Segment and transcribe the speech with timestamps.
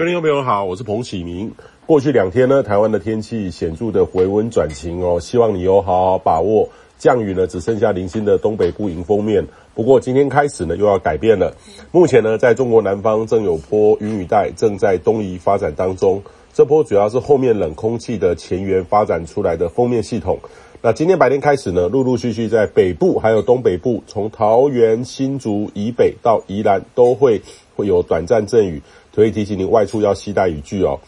[0.00, 1.52] 各位朋友好，我是彭启明。
[1.84, 6.66] 过去两天呢，台湾的天气显著的回温转晴哦，希望你有好好把握。
[6.96, 9.46] 降雨呢，只剩下零星的东北部迎风面。
[9.74, 11.54] 不过今天开始呢，又要改变了。
[11.92, 16.22] 目前呢，在中国南方正有波云雨带正在东移发展当中。
[16.54, 20.38] 这波主要是后面冷空气的前缘发展出来的封面系统。
[20.82, 27.42] 那今天白天开始呢，陆陆续续在北部还有东北部，从桃园、新竹以北到宜兰，都会
[27.76, 28.80] 会有短暂阵雨。
[29.14, 30.98] 所以提醒您外出要携带雨具哦。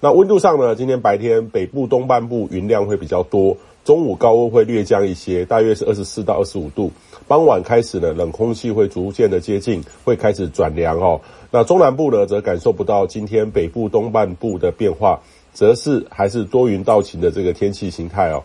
[0.00, 6.92] 那温度上呢，今天白天北部东半部云量会比较多，中午高温会略降一些，大约是二十四到二十五度。
[7.26, 11.18] 傍晚开始呢，冷空气会逐渐的接近，会开始转凉哦。
[11.50, 15.22] 那中南部呢，则感受不到今天北部东半部的变化，
[15.54, 18.44] 则是还是多云到晴的这个天气形态哦。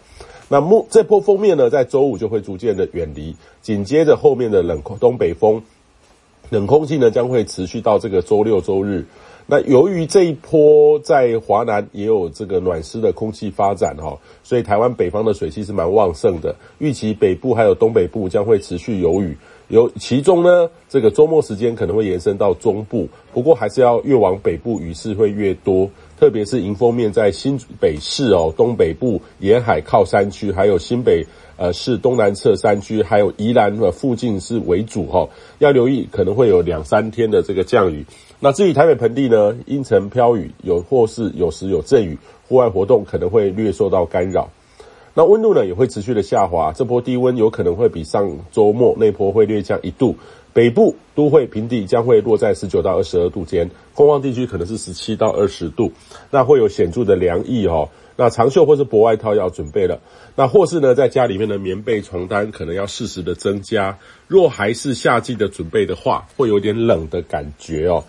[0.49, 5.61] 那么这波锋面呢，在周五就会逐渐的远离，紧接着后面的冷空东北风。
[6.49, 9.05] 冷空气呢，将会持续到这个周六周日。
[9.45, 16.55] 那由于这一波在华南也有这个暖湿的空气发展哈，所以台湾北方的水汽是蛮旺盛的。
[16.79, 19.37] 预期北部还有东北部将会持续有雨，
[19.69, 23.07] 有其中呢，这个周末时间可能会延伸到中部。
[23.33, 25.89] 不过还是要越往北部雨势会越多，
[26.19, 31.25] 特别是迎风面在新北市哦，东北部沿海靠山区，还有新北。
[31.61, 38.05] 呃，市东南侧山区，还有宜兰的附近是为主哈，要留意可能会有两三天的这个降雨。
[38.39, 44.49] 那至于台北盆地呢，阴沉飘雨，有或是有时有阵雨，户外活动可能会略受到干扰。
[45.13, 50.15] 那温度呢也会持续的下滑，这波低温有可能会比上周末那波会略降一度。
[50.51, 55.91] 北部都会平地将会落在十九到二十二度间，空旷地区可能是十七到二十度，
[56.31, 57.89] 那会有显著的凉意哦。
[58.15, 60.01] 那长袖或是薄外套要准备了，
[60.35, 63.99] 那或是呢，在家里面的棉被、床单可能要适时的增加。
[64.27, 68.03] 若还是夏季的准备的话，会有点冷的感觉哦。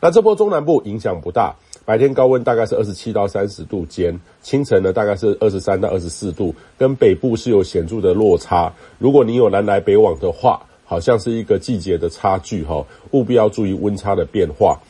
[0.00, 1.54] 那这波中南部影响不大，
[1.86, 8.72] 白天高温大概是二十七到三十度间，清晨呢大概是二十三到二十四度，跟北部是有显著的落差。
[8.98, 14.80] 如果你有南来北往的话，好像是一个季节的差距哈，务必要注意温差的变化。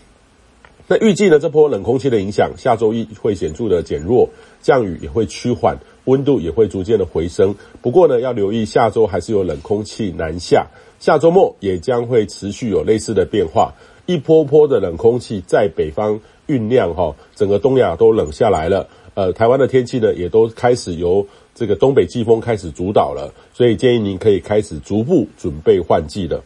[0.87, 4.29] 那预计呢，这波冷空气的影响，下周一会显著的减弱，
[4.61, 7.57] 降雨也会趋缓，温度也会逐渐的回升。
[7.81, 10.67] 不过呢，要留意下周还是有冷空气南下，
[11.01, 13.73] 下周末也将会持续有类似的变化，
[14.05, 18.89] 一波波的冷空气在北方酝酿哈，整个东亚都冷下来了。
[19.15, 21.25] 呃，台湾的天气呢，也都开始由
[21.55, 26.43] 这个东北季风开始主导了，所以建议您可以开始逐步准备换季了。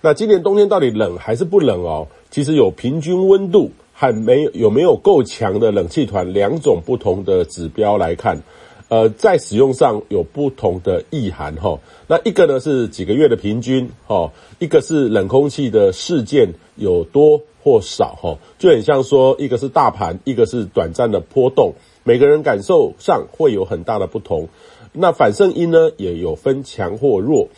[0.00, 2.08] 那今年冬天到底冷还是不冷哦？
[2.28, 8.42] 其实有平均温度和没有有没有够强的冷气团两种不同的指标来看，
[8.88, 11.78] 呃，在使用上有不同的意涵哈。
[12.08, 21.74] 那一个呢是几个月的平均哈，一个是冷空气的事件有多或少哈，就很像说一个是大盘，一个是短暂的波动，
[22.04, 24.48] 每个人感受上会有很大的不同。
[24.92, 27.48] 那反胜音呢也有分强或弱。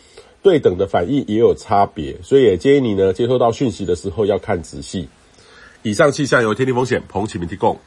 [0.41, 5.09] 对等的反应也有差别，所以也建议你呢，接收到讯息的时候要看仔细。
[5.81, 7.79] 以上气象由天地风险彭启明提供。